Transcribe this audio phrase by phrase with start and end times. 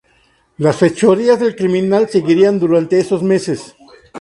[0.57, 3.75] Las fechorías del criminal seguirían durante esos meses.